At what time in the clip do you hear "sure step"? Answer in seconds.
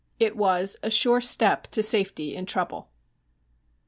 0.89-1.67